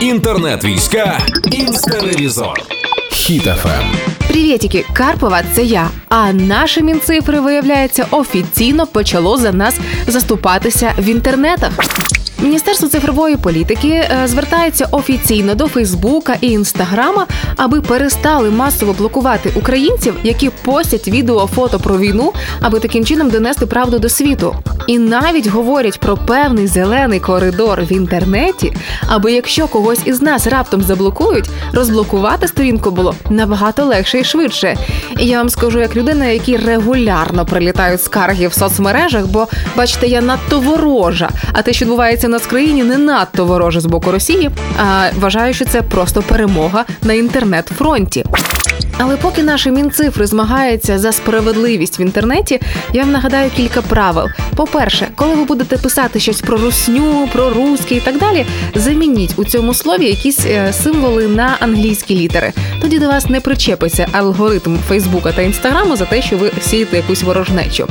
Інтернет-війська. 0.00 1.18
Інстеревізор. 1.52 2.60
Хіт-ФМ. 3.12 3.84
Привітики, 4.28 4.84
Карпова, 4.92 5.42
це 5.54 5.62
я. 5.62 5.90
А 6.08 6.32
наше 6.32 6.82
мінцифри, 6.82 7.40
виявляється, 7.40 8.06
офіційно 8.10 8.86
почало 8.86 9.36
за 9.36 9.52
нас 9.52 9.78
заступатися 10.06 10.92
в 10.98 11.04
інтернетах. 11.04 11.72
Міністерство 12.42 12.88
цифрової 12.88 13.36
політики 13.36 13.88
е, 13.88 14.22
звертається 14.26 14.88
офіційно 14.90 15.54
до 15.54 15.68
Фейсбука 15.68 16.36
і 16.40 16.50
Інстаграма, 16.50 17.26
аби 17.56 17.80
перестали 17.80 18.50
масово 18.50 18.92
блокувати 18.92 19.52
українців, 19.56 20.14
які 20.22 20.50
постять 20.50 21.08
відео, 21.08 21.46
фото 21.46 21.80
про 21.80 21.98
війну, 21.98 22.32
аби 22.60 22.80
таким 22.80 23.04
чином 23.04 23.30
донести 23.30 23.66
правду 23.66 23.98
до 23.98 24.08
світу. 24.08 24.56
І 24.90 24.98
навіть 24.98 25.46
говорять 25.46 26.00
про 26.00 26.16
певний 26.16 26.66
зелений 26.66 27.20
коридор 27.20 27.82
в 27.82 27.92
інтернеті, 27.92 28.72
аби 29.06 29.32
якщо 29.32 29.68
когось 29.68 30.00
із 30.04 30.22
нас 30.22 30.46
раптом 30.46 30.82
заблокують, 30.82 31.50
розблокувати 31.72 32.48
сторінку 32.48 32.90
було 32.90 33.14
набагато 33.28 33.84
легше 33.84 34.18
і 34.18 34.24
швидше. 34.24 34.76
І 35.18 35.26
я 35.26 35.38
вам 35.38 35.50
скажу, 35.50 35.80
як 35.80 35.96
людина, 35.96 36.26
які 36.26 36.56
регулярно 36.56 37.46
прилітають 37.46 38.02
скарги 38.02 38.48
в 38.48 38.52
соцмережах, 38.52 39.26
бо 39.26 39.48
бачите, 39.76 40.06
я 40.06 40.20
надто 40.20 40.60
ворожа. 40.60 41.28
А 41.52 41.62
те, 41.62 41.72
що 41.72 41.84
відбувається 41.84 42.26
в 42.26 42.30
нас 42.30 42.52
не 42.52 42.98
надто 42.98 43.44
вороже 43.44 43.80
з 43.80 43.86
боку 43.86 44.12
Росії. 44.12 44.50
А 44.78 45.08
вважаю, 45.20 45.54
що 45.54 45.64
це 45.64 45.82
просто 45.82 46.22
перемога 46.22 46.84
на 47.02 47.12
інтернет-фронті. 47.12 48.24
Але 48.98 49.16
поки 49.16 49.42
наші 49.42 49.70
мінцифри 49.70 50.26
змагаються 50.26 50.98
за 50.98 51.12
справедливість 51.12 51.98
в 51.98 52.00
інтернеті, 52.00 52.60
я 52.92 53.02
вам 53.02 53.12
нагадаю 53.12 53.50
кілька 53.56 53.82
правил. 53.82 54.26
По-перше, 54.56 55.08
коли 55.16 55.34
ви 55.34 55.44
будете 55.44 55.76
писати 55.76 56.20
щось 56.20 56.40
про 56.40 56.58
русню, 56.58 57.28
про 57.32 57.50
русський 57.50 57.98
і 57.98 58.00
так 58.00 58.18
далі, 58.18 58.46
замініть 58.74 59.34
у 59.36 59.44
цьому 59.44 59.74
слові 59.74 60.06
якісь 60.06 60.46
е, 60.46 60.72
символи 60.72 61.28
на 61.28 61.56
англійські 61.60 62.14
літери. 62.14 62.52
Тоді 62.80 62.98
до 62.98 63.06
вас 63.08 63.28
не 63.28 63.40
причепиться 63.40 64.06
алгоритм 64.12 64.78
Фейсбука 64.88 65.32
та 65.32 65.42
Інстаграму 65.42 65.96
за 65.96 66.04
те, 66.04 66.22
що 66.22 66.36
ви 66.36 66.50
сієте 66.60 66.96
якусь 66.96 67.22
ворожнечу. 67.22 67.88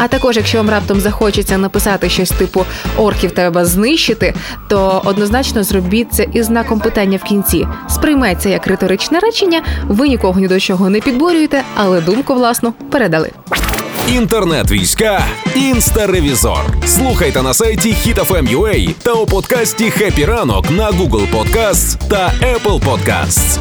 А 0.00 0.08
також, 0.08 0.36
якщо 0.36 0.58
вам 0.58 0.70
раптом 0.70 1.00
захочеться 1.00 1.58
написати 1.58 2.08
щось 2.08 2.30
типу 2.30 2.64
орків 2.96 3.30
треба 3.30 3.64
знищити, 3.64 4.34
то 4.68 5.02
однозначно 5.04 5.64
зробіть 5.64 6.12
це 6.12 6.26
із 6.32 6.46
знаком 6.46 6.80
питання 6.80 7.18
в 7.18 7.28
кінці. 7.28 7.66
Сприйметься 8.08 8.48
як 8.48 8.66
риторичне 8.66 9.18
речення, 9.18 9.62
ви 9.88 10.08
нікого 10.08 10.40
ні 10.40 10.48
до 10.48 10.60
чого 10.60 10.90
не 10.90 11.00
підборюєте, 11.00 11.62
але 11.74 12.00
думку 12.00 12.34
власну 12.34 12.72
передали. 12.72 13.30
Інтернет-війська 14.12 15.20
інстаревізор. 15.54 16.64
Слухайте 16.86 17.42
на 17.42 17.54
сайті 17.54 17.96
HitFM.ua 18.06 18.94
та 19.02 19.12
у 19.12 19.26
подкасті 19.26 19.90
«Хеппі 19.90 20.24
ранок» 20.24 20.70
на 20.70 20.90
Google 20.90 21.26
Podcasts 21.32 22.08
та 22.08 22.32
Apple 22.42 22.80
Podcasts. 22.80 23.58